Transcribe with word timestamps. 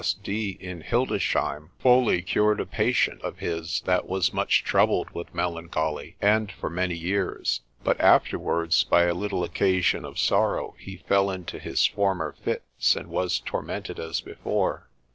S. 0.03 0.13
D. 0.13 0.57
in 0.59 0.81
Hildesheim, 0.81 1.69
fully 1.77 2.23
cured 2.23 2.59
a 2.59 2.65
patient 2.65 3.21
of 3.21 3.37
his 3.37 3.81
that 3.85 4.07
was 4.07 4.33
much 4.33 4.63
troubled 4.63 5.11
with 5.11 5.31
melancholy, 5.31 6.15
and 6.19 6.51
for 6.51 6.71
many 6.71 6.95
years, 6.95 7.61
but 7.83 8.01
afterwards, 8.01 8.83
by 8.83 9.03
a 9.03 9.13
little 9.13 9.43
occasion 9.43 10.03
of 10.03 10.17
sorrow, 10.17 10.73
he 10.79 10.97
fell 10.97 11.29
into 11.29 11.59
his 11.59 11.85
former 11.85 12.31
fits, 12.43 12.95
and 12.95 13.09
was 13.09 13.39
tormented 13.41 13.99
as 13.99 14.21
before. 14.21 14.89